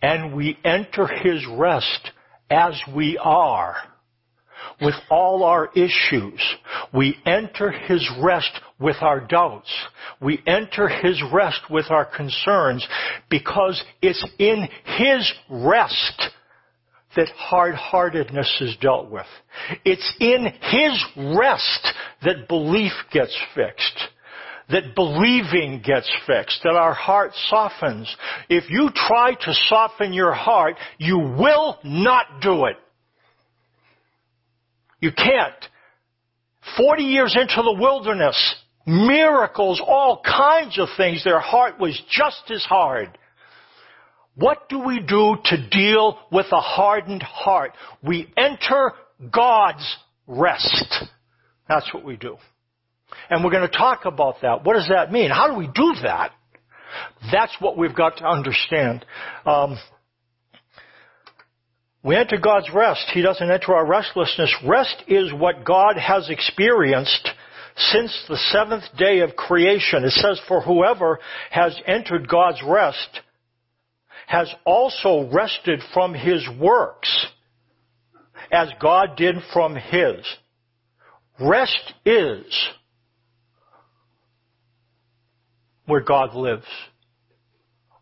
[0.00, 2.12] And we enter His rest
[2.50, 3.76] as we are
[4.80, 6.40] with all our issues.
[6.94, 9.70] We enter His rest with our doubts.
[10.20, 12.86] We enter His rest with our concerns
[13.28, 16.30] because it's in His rest
[17.16, 19.26] that hard-heartedness is dealt with.
[19.84, 21.04] It's in His
[21.38, 24.08] rest that belief gets fixed
[24.70, 28.14] that believing gets fixed, that our heart softens.
[28.48, 32.76] If you try to soften your heart, you will not do it.
[35.00, 35.54] You can't.
[36.76, 38.36] Forty years into the wilderness,
[38.86, 43.16] miracles, all kinds of things, their heart was just as hard.
[44.38, 47.72] What do we do to deal with a hardened heart?
[48.04, 48.92] We enter
[49.32, 49.96] God's
[50.28, 51.04] rest.
[51.68, 52.36] That's what we do.
[53.28, 54.64] And we're going to talk about that.
[54.64, 55.30] What does that mean?
[55.30, 56.30] How do we do that?
[57.32, 59.04] That's what we've got to understand.
[59.44, 59.76] Um,
[62.04, 63.10] we enter God's rest.
[63.12, 64.54] He doesn't enter our restlessness.
[64.64, 67.28] Rest is what God has experienced
[67.76, 70.04] since the seventh day of creation.
[70.04, 71.18] It says, for whoever
[71.50, 73.20] has entered God's rest
[74.28, 77.26] has also rested from his works
[78.52, 80.18] as God did from his.
[81.40, 82.44] Rest is
[85.86, 86.66] where God lives.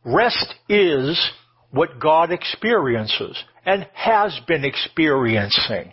[0.04, 1.30] Rest is
[1.70, 5.92] what God experiences and has been experiencing.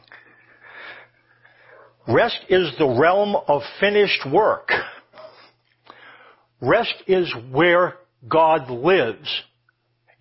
[2.08, 4.72] Rest is the realm of finished work.
[6.60, 9.30] Rest is where God lives.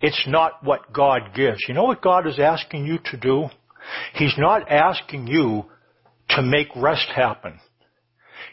[0.03, 1.59] It's not what God gives.
[1.65, 3.47] You know what God is asking you to do?
[4.15, 5.63] He's not asking you
[6.31, 7.57] to make rest happen.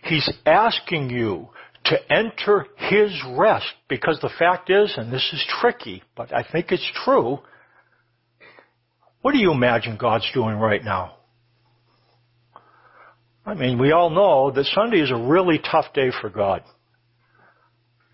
[0.05, 1.49] He's asking you
[1.87, 6.71] to enter His rest because the fact is, and this is tricky, but I think
[6.71, 7.41] it's true,
[9.23, 11.17] what do you imagine God's doing right now?
[13.45, 16.63] I mean, we all know that Sunday is a really tough day for God.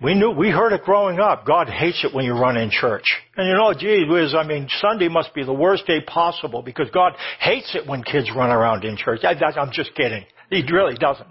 [0.03, 1.47] We knew, we heard it growing up.
[1.47, 3.05] God hates it when you run in church.
[3.35, 6.91] And you know, gee whiz, I mean, Sunday must be the worst day possible because
[6.91, 9.21] God hates it when kids run around in church.
[9.25, 10.27] I, I'm just kidding.
[10.51, 11.27] He really doesn't.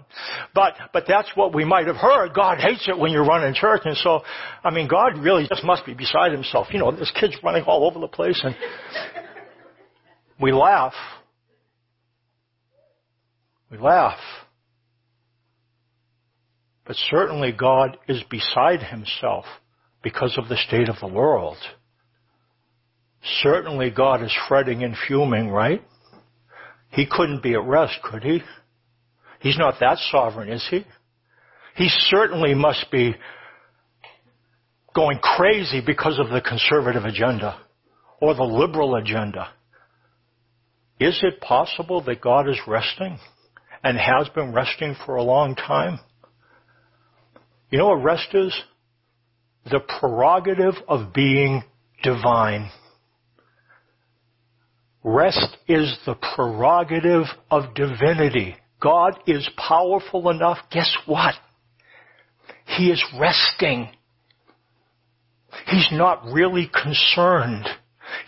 [0.52, 2.34] But, but that's what we might have heard.
[2.34, 3.82] God hates it when you run in church.
[3.84, 4.22] And so,
[4.64, 6.66] I mean, God really just must be beside himself.
[6.72, 8.54] You know, there's kids running all over the place and
[10.40, 10.92] we laugh.
[13.70, 14.18] We laugh.
[16.86, 19.44] But certainly God is beside himself
[20.02, 21.56] because of the state of the world.
[23.42, 25.82] Certainly God is fretting and fuming, right?
[26.90, 28.40] He couldn't be at rest, could he?
[29.40, 30.84] He's not that sovereign, is he?
[31.74, 33.16] He certainly must be
[34.94, 37.60] going crazy because of the conservative agenda.
[38.20, 39.48] or the liberal agenda.
[40.98, 43.18] Is it possible that God is resting
[43.84, 46.00] and has been resting for a long time?
[47.70, 48.54] You know what rest is?
[49.70, 51.64] The prerogative of being
[52.02, 52.70] divine.
[55.02, 58.56] Rest is the prerogative of divinity.
[58.80, 60.58] God is powerful enough.
[60.70, 61.34] Guess what?
[62.66, 63.88] He is resting.
[65.66, 67.66] He's not really concerned.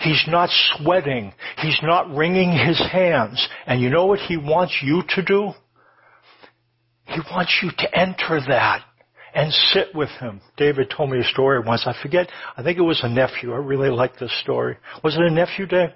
[0.00, 1.32] He's not sweating.
[1.58, 3.46] He's not wringing his hands.
[3.66, 5.50] And you know what he wants you to do?
[7.06, 8.84] He wants you to enter that
[9.38, 10.40] and sit with him.
[10.56, 11.84] David told me a story once.
[11.86, 12.28] I forget.
[12.56, 13.52] I think it was a nephew.
[13.52, 14.76] I really like this story.
[15.04, 15.90] Was it a nephew, Dave?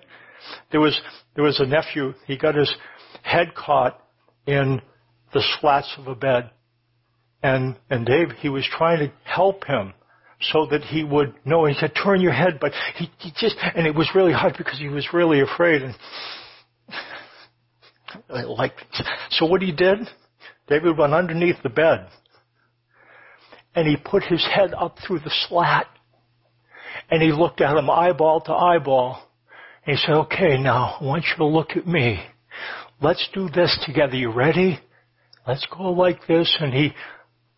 [0.71, 0.99] There was,
[1.35, 2.15] there was a nephew.
[2.29, 2.73] He got his
[3.23, 4.01] head caught
[4.47, 4.81] in
[5.35, 6.53] the slats of a bed.
[7.43, 9.93] And, and Dave, he was trying to help him
[10.41, 11.65] so that he would know.
[11.65, 14.79] He said, turn your head, but he, he just, and it was really hard because
[14.79, 15.83] he was really afraid.
[15.83, 15.97] And
[18.31, 18.75] I like,
[19.31, 19.99] so what he did,
[20.69, 22.07] David went underneath the bed
[23.75, 25.87] and he put his head up through the slat
[27.11, 29.23] and he looked at him eyeball to eyeball.
[29.85, 32.23] And he said, okay, now I want you to look at me.
[33.01, 34.17] Let's do this together.
[34.17, 34.79] You ready?
[35.47, 36.57] Let's go like this.
[36.61, 36.93] And he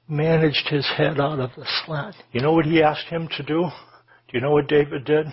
[0.08, 2.14] managed his head out of the slat.
[2.32, 3.64] You know what he asked him to do?
[3.64, 5.26] Do you know what David did?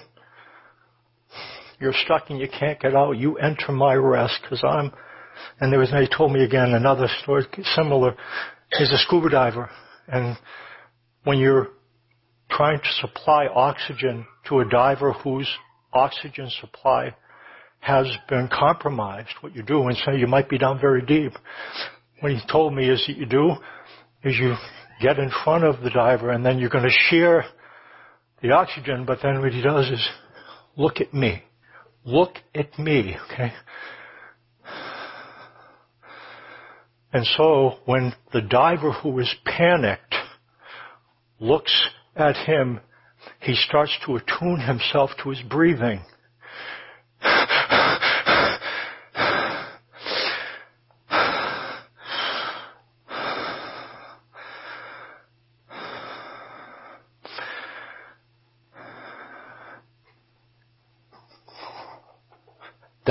[1.80, 3.14] You're stuck and you can't get out.
[3.18, 4.92] You enter my rest because I'm,
[5.60, 7.44] and there was, and he told me again another story
[7.76, 8.16] similar.
[8.78, 9.70] He's a scuba diver
[10.08, 10.38] and
[11.24, 11.70] when you're
[12.50, 15.50] trying to supply oxygen to a diver whose
[15.94, 17.16] oxygen supply
[17.80, 21.34] has been compromised, what you do, and say you might be down very deep.
[22.20, 23.54] What he told me is that you do
[24.24, 24.54] is you
[25.02, 27.46] get in front of the diver and then you're going to share
[28.42, 30.10] the oxygen, but then what he does is
[30.76, 31.44] look at me.
[32.04, 33.52] Look at me, okay?
[37.14, 40.11] And so when the diver who is panicked
[41.42, 42.80] looks at him,
[43.42, 46.02] he starts to attune himself to his breathing.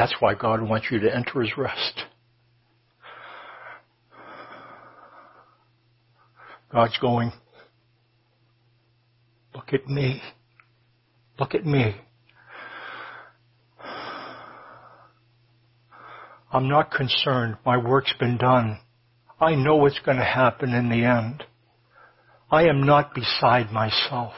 [0.01, 2.05] That's why God wants you to enter His rest.
[6.73, 7.33] God's going,
[9.71, 10.21] look at me.
[11.39, 11.97] Look at me.
[16.53, 17.57] I'm not concerned.
[17.65, 18.81] My work's been done.
[19.41, 21.45] I know what's going to happen in the end.
[22.51, 24.33] I am not beside myself.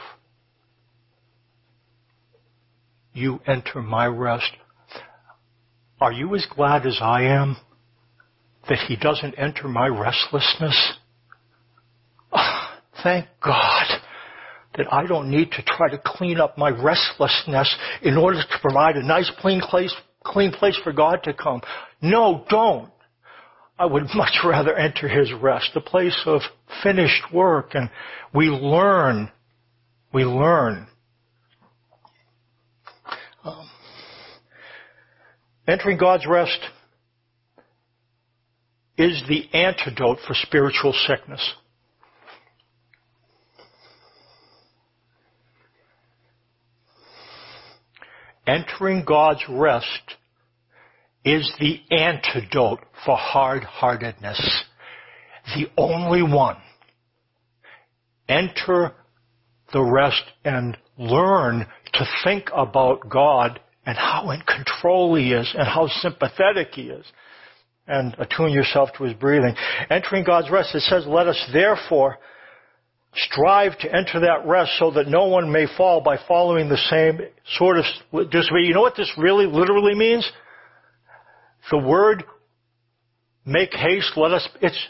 [3.13, 4.51] You enter my rest.
[5.99, 7.57] Are you as glad as I am
[8.69, 10.93] that he doesn't enter my restlessness?
[12.31, 14.02] Oh, thank God
[14.77, 18.95] that I don't need to try to clean up my restlessness in order to provide
[18.95, 21.61] a nice clean place, clean place for God to come.
[22.01, 22.89] No, don't.
[23.77, 26.41] I would much rather enter His rest, the place of
[26.81, 27.89] finished work, and
[28.33, 29.31] we learn,
[30.13, 30.87] we learn
[33.43, 33.69] um,
[35.67, 36.59] Entering God's rest
[38.97, 41.53] is the antidote for spiritual sickness.
[48.45, 50.15] Entering God's rest
[51.23, 54.63] is the antidote for hard-heartedness.
[55.55, 56.57] The only one.
[58.27, 58.93] Enter
[59.71, 65.67] the rest and learn to think about God and how in control he is and
[65.67, 67.05] how sympathetic he is.
[67.87, 69.55] And attune yourself to his breathing.
[69.89, 72.17] Entering God's rest, it says, let us therefore
[73.15, 77.19] strive to enter that rest so that no one may fall by following the same
[77.57, 77.85] sort of
[78.31, 78.67] disobedience.
[78.67, 80.29] You know what this really literally means?
[81.71, 82.23] The word
[83.45, 84.87] make haste, let us, it's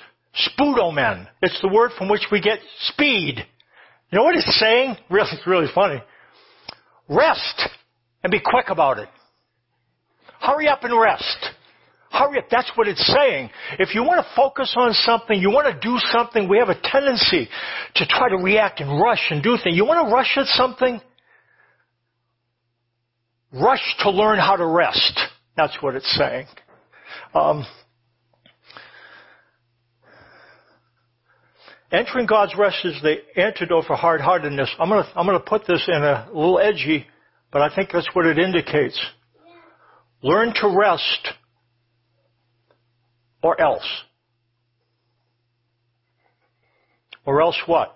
[0.47, 1.27] spudomen.
[1.41, 3.45] It's the word from which we get speed.
[4.11, 4.95] You know what it's saying?
[5.09, 6.01] Really, it's really funny.
[7.09, 7.69] Rest
[8.23, 9.09] and be quick about it.
[10.39, 11.49] Hurry up and rest.
[12.13, 12.45] Hurry up.
[12.49, 13.49] That's what it's saying.
[13.79, 16.79] If you want to focus on something, you want to do something, we have a
[16.81, 17.49] tendency
[17.95, 19.75] to try to react and rush and do things.
[19.75, 21.01] You want to rush at something?
[23.51, 25.19] Rush to learn how to rest.
[25.57, 26.45] That's what it's saying.
[27.33, 27.65] Um,
[31.91, 34.69] entering God's rest is the antidote for hard-heartedness.
[34.79, 37.07] I'm going to I'm going to put this in a little edgy
[37.53, 38.99] but I think that's what it indicates.
[40.23, 41.29] Learn to rest
[43.43, 43.85] or else.
[47.25, 47.95] Or else what?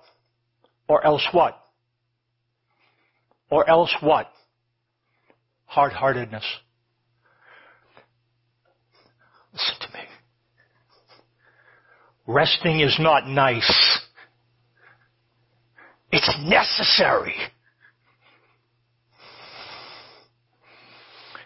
[0.87, 1.57] Or else what?
[3.49, 4.29] Or else what?
[5.65, 6.45] Hard-heartedness.
[9.53, 10.03] Listen to me.
[12.27, 13.99] Resting is not nice.
[16.11, 17.35] It's necessary.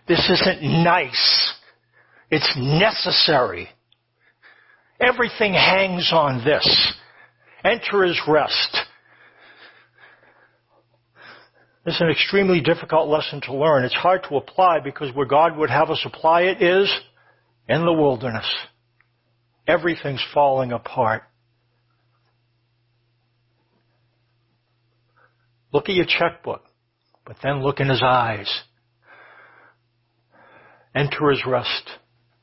[0.08, 1.54] This isn't nice.
[2.30, 3.70] It's necessary.
[5.02, 6.94] Everything hangs on this.
[7.66, 8.78] Enter his rest.
[11.84, 13.84] This is an extremely difficult lesson to learn.
[13.84, 16.92] It's hard to apply because where God would have us apply it is
[17.68, 18.48] in the wilderness.
[19.68, 21.24] Everything's falling apart.
[25.74, 26.64] Look at your checkbook,
[27.26, 28.50] but then look in his eyes.
[30.94, 31.90] Enter his rest.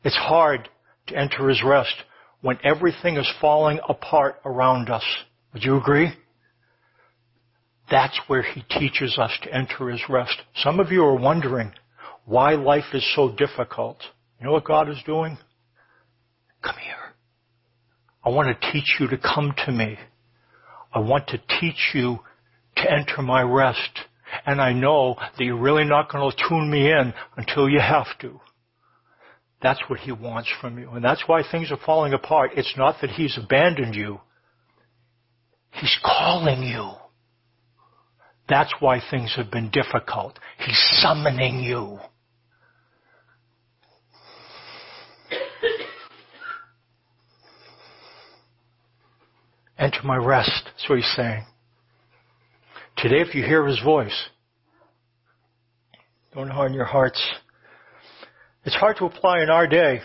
[0.03, 0.69] It's hard
[1.09, 1.95] to enter his rest
[2.41, 5.05] when everything is falling apart around us.
[5.53, 6.13] Would you agree?
[7.91, 10.37] That's where he teaches us to enter his rest.
[10.57, 11.73] Some of you are wondering
[12.27, 13.99] why life is so difficult.
[14.39, 15.39] You know what God is doing?
[16.63, 17.15] Come here.
[18.25, 19.97] I want to teach you to come to me.
[20.93, 22.19] I want to teach you
[22.77, 24.01] to enter my rest.
[24.45, 28.07] And I know that you're really not going to tune me in until you have
[28.21, 28.39] to.
[29.61, 30.91] That's what he wants from you.
[30.91, 32.53] And that's why things are falling apart.
[32.57, 34.21] It's not that he's abandoned you.
[35.73, 36.93] He's calling you.
[38.49, 40.39] That's why things have been difficult.
[40.59, 41.99] He's summoning you.
[49.79, 50.51] Enter my rest.
[50.65, 51.45] That's what he's saying.
[52.97, 54.29] Today, if you hear his voice,
[56.35, 57.25] don't harden your hearts.
[58.69, 60.03] It's hard to apply in our day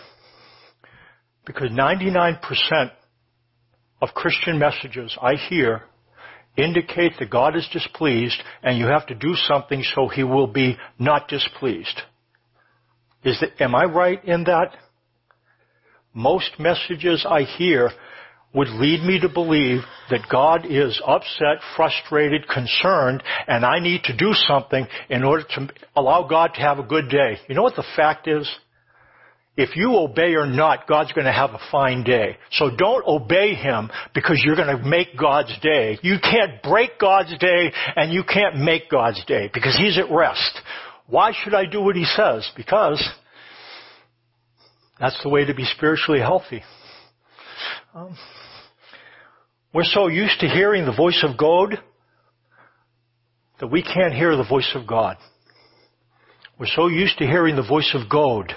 [1.44, 2.38] because 99%
[4.00, 5.82] of Christian messages I hear
[6.56, 10.78] indicate that God is displeased and you have to do something so he will be
[10.98, 12.00] not displeased.
[13.22, 14.74] Is that, am I right in that?
[16.14, 17.90] Most messages I hear
[18.54, 19.80] would lead me to believe
[20.10, 25.68] that God is upset, frustrated, concerned, and I need to do something in order to
[25.96, 27.38] allow God to have a good day.
[27.48, 28.50] You know what the fact is?
[29.56, 32.38] If you obey or not, God's going to have a fine day.
[32.50, 35.98] So don't obey Him because you're going to make God's day.
[36.02, 40.60] You can't break God's day and you can't make God's day because He's at rest.
[41.06, 42.50] Why should I do what He says?
[42.56, 43.02] Because
[44.98, 46.62] that's the way to be spiritually healthy.
[47.94, 48.16] Um,
[49.74, 51.78] we're so used to hearing the voice of God
[53.60, 55.16] that we can't hear the voice of God.
[56.58, 58.54] We're so used to hearing the voice of God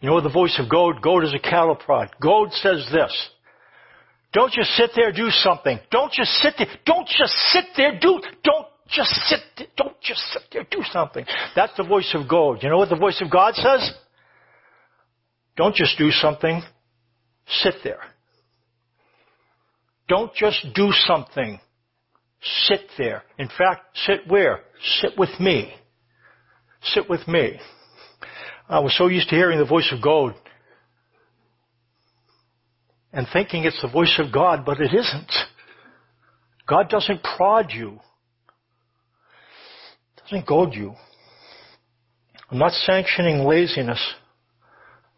[0.00, 1.00] you know what the voice of God?
[1.00, 2.10] God is a cattle prod.
[2.20, 3.28] God says this.
[4.32, 5.78] Don't just sit there, do something.
[5.90, 6.66] Don't just sit there.
[6.84, 11.24] Don't just sit there, do, don't just sit there, don't just sit there, do something.
[11.54, 12.62] That's the voice of God.
[12.62, 13.94] You know what the voice of God says?
[15.56, 16.62] Don't just do something.
[17.62, 18.00] Sit there.
[20.08, 21.60] Don't just do something.
[22.42, 23.22] Sit there.
[23.38, 24.60] In fact, sit where?
[25.00, 25.74] Sit with me.
[26.82, 27.58] Sit with me.
[28.68, 30.34] I was so used to hearing the voice of God
[33.12, 35.32] and thinking it's the voice of God, but it isn't.
[36.68, 37.98] God doesn't prod you.
[40.22, 40.94] Doesn't goad you.
[42.50, 44.00] I'm not sanctioning laziness.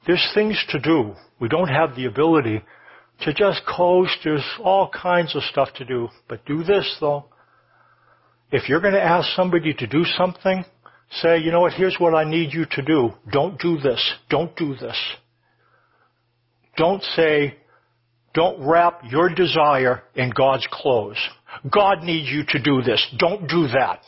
[0.06, 1.14] There's things to do.
[1.40, 2.62] We don't have the ability
[3.22, 4.18] to just coast.
[4.24, 6.08] There's all kinds of stuff to do.
[6.28, 7.26] But do this though.
[8.50, 10.64] If you're going to ask somebody to do something,
[11.10, 13.10] Say, you know what, here's what I need you to do.
[13.32, 14.14] Don't do this.
[14.28, 14.96] Don't do this.
[16.76, 17.56] Don't say,
[18.34, 21.16] don't wrap your desire in God's clothes.
[21.72, 23.04] God needs you to do this.
[23.18, 24.02] Don't do that.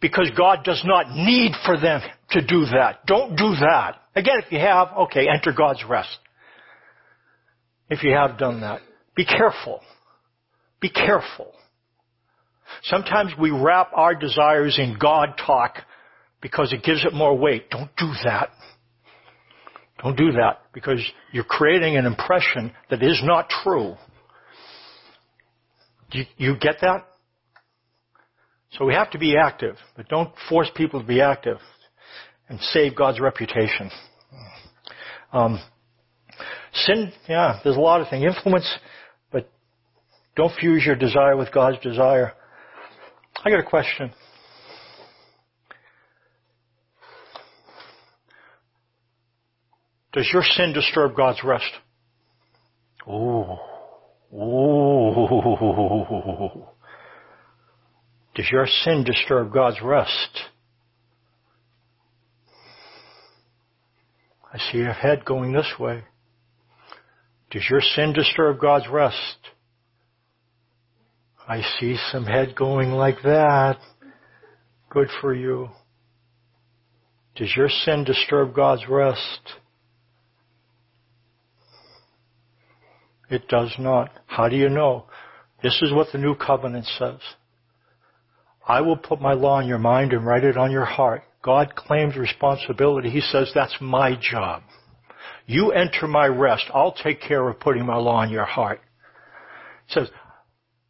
[0.00, 3.04] Because God does not need for them to do that.
[3.06, 3.96] Don't do that.
[4.14, 6.16] Again, if you have, okay, enter God's rest.
[7.90, 8.80] If you have done that.
[9.14, 9.80] Be careful.
[10.80, 11.52] Be careful.
[12.84, 15.78] Sometimes we wrap our desires in God talk
[16.40, 17.68] because it gives it more weight.
[17.68, 18.50] Don't do that.
[20.02, 23.96] Don't do that because you're creating an impression that is not true.
[26.12, 27.06] You, you get that?
[28.78, 31.58] So we have to be active, but don't force people to be active
[32.48, 33.90] and save God's reputation.
[35.32, 35.60] Um,
[36.72, 38.24] Sin, yeah, there's a lot of things.
[38.24, 38.68] Influence,
[39.30, 39.50] but
[40.36, 42.32] don't fuse your desire with God's desire.
[43.44, 44.12] I got a question.
[50.12, 51.70] Does your sin disturb God's rest?
[53.08, 53.56] Ooh.
[54.34, 55.26] Ooh.
[58.34, 60.40] Does your sin disturb God's rest?
[64.52, 66.02] I see your head going this way.
[67.50, 69.38] Does your sin disturb God's rest?
[71.48, 73.78] I see some head going like that.
[74.88, 75.70] Good for you.
[77.34, 79.40] Does your sin disturb God's rest?
[83.28, 84.10] It does not.
[84.26, 85.06] How do you know?
[85.62, 87.18] This is what the new covenant says.
[88.66, 91.22] I will put my law in your mind and write it on your heart.
[91.42, 93.10] God claims responsibility.
[93.10, 94.62] He says, that's my job.
[95.46, 96.64] You enter my rest.
[96.72, 98.80] I'll take care of putting my law in your heart.
[99.86, 100.08] He says,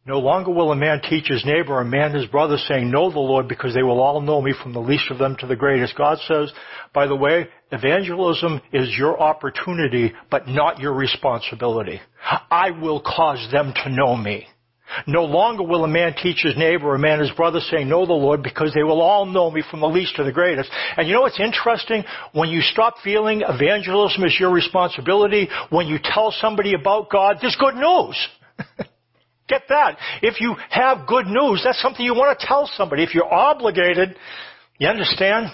[0.03, 3.11] no longer will a man teach his neighbor or a man his brother saying, know
[3.11, 5.55] the Lord because they will all know me from the least of them to the
[5.55, 5.95] greatest.
[5.95, 6.51] God says,
[6.91, 12.01] by the way, evangelism is your opportunity, but not your responsibility.
[12.49, 14.47] I will cause them to know me.
[15.07, 18.05] No longer will a man teach his neighbor or a man his brother saying, know
[18.05, 20.69] the Lord, because they will all know me from the least to the greatest.
[20.97, 22.03] And you know what's interesting?
[22.33, 27.57] When you stop feeling evangelism is your responsibility, when you tell somebody about God, there's
[27.59, 28.27] good news.
[29.47, 29.97] Get that.
[30.21, 33.03] If you have good news, that's something you want to tell somebody.
[33.03, 34.15] If you're obligated,
[34.77, 35.47] you understand?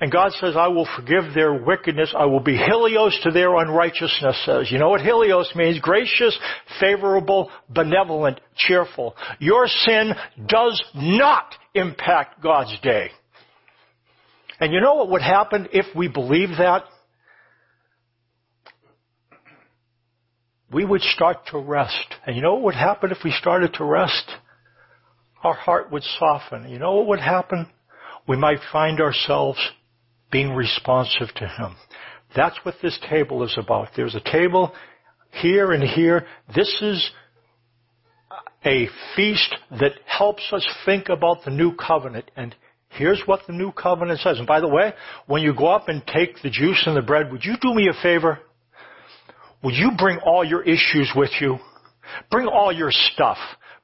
[0.00, 2.12] And God says, I will forgive their wickedness.
[2.18, 4.70] I will be hileos to their unrighteousness says.
[4.70, 5.78] You know what hileos means?
[5.78, 6.36] Gracious,
[6.80, 9.14] favorable, benevolent, cheerful.
[9.38, 10.12] Your sin
[10.46, 13.10] does not impact God's day.
[14.58, 16.84] And you know what would happen if we believe that?
[20.72, 22.14] We would start to rest.
[22.26, 24.28] And you know what would happen if we started to rest?
[25.44, 26.68] Our heart would soften.
[26.68, 27.68] You know what would happen?
[28.26, 29.60] We might find ourselves
[30.34, 31.76] being responsive to Him.
[32.34, 33.90] That's what this table is about.
[33.94, 34.74] There's a table
[35.30, 36.26] here and here.
[36.52, 37.12] This is
[38.66, 42.32] a feast that helps us think about the new covenant.
[42.34, 42.52] And
[42.88, 44.38] here's what the new covenant says.
[44.38, 44.92] And by the way,
[45.28, 47.88] when you go up and take the juice and the bread, would you do me
[47.88, 48.40] a favor?
[49.62, 51.58] Would you bring all your issues with you?
[52.32, 53.38] Bring all your stuff.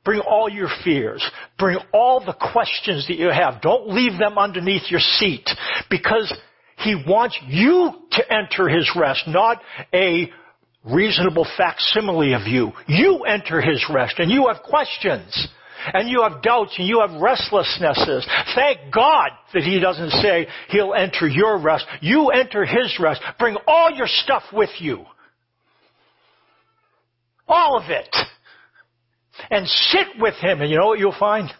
[0.05, 1.23] Bring all your fears.
[1.59, 3.61] Bring all the questions that you have.
[3.61, 5.49] Don't leave them underneath your seat
[5.91, 6.33] because
[6.79, 9.61] He wants you to enter His rest, not
[9.93, 10.31] a
[10.85, 12.73] reasonable facsimile of you.
[12.87, 15.49] You enter His rest and you have questions.
[15.95, 18.27] And you have doubts and you have restlessnesses.
[18.55, 21.87] Thank God that He doesn't say He'll enter your rest.
[22.03, 23.23] You enter His rest.
[23.39, 25.05] Bring all your stuff with you.
[27.49, 28.15] All of it
[29.51, 30.61] and sit with Him.
[30.61, 31.51] And you know what you'll find?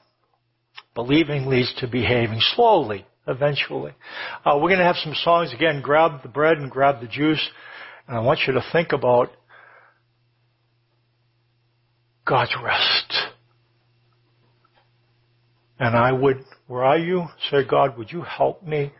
[0.95, 3.93] Believing leads to behaving slowly, eventually.
[4.45, 5.53] Uh, we're going to have some songs.
[5.55, 7.47] Again, grab the bread and grab the juice.
[8.09, 9.31] And I want you to think about
[12.27, 13.15] God's rest.
[15.79, 17.27] And I would, where are you?
[17.51, 18.93] Say, God, would you help me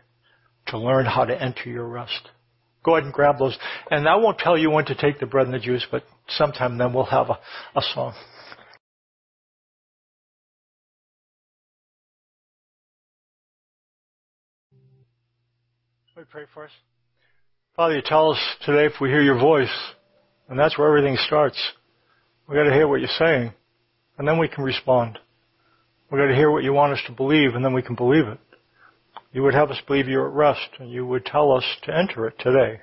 [0.67, 2.29] to learn how to enter your rest?
[2.83, 3.57] Go ahead and grab those.
[3.91, 6.77] And I won't tell you when to take the bread and the juice, but sometime
[6.77, 7.37] then we'll have a,
[7.75, 8.13] a song.
[16.31, 16.71] Pray for us.
[17.75, 19.67] Father, you tell us today if we hear your voice,
[20.47, 21.61] and that's where everything starts.
[22.47, 23.51] We gotta hear what you're saying,
[24.17, 25.19] and then we can respond.
[26.09, 28.39] We gotta hear what you want us to believe, and then we can believe it.
[29.33, 32.25] You would have us believe you're at rest, and you would tell us to enter
[32.27, 32.79] it today.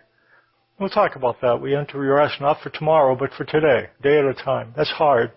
[0.79, 1.63] We'll talk about that.
[1.63, 4.75] We enter your rest not for tomorrow, but for today, day at a time.
[4.77, 5.33] That's hard.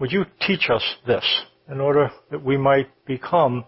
[0.00, 1.24] Would you teach us this
[1.70, 3.64] in order that we might become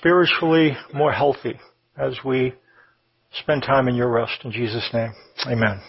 [0.00, 1.60] spiritually more healthy
[1.96, 2.54] as we
[3.32, 4.40] spend time in your rest.
[4.44, 5.12] In Jesus' name,
[5.46, 5.80] amen.